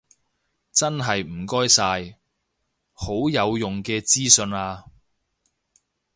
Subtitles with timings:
[0.71, 2.17] 真係唔該晒，
[2.91, 4.85] 好有用嘅資訊啊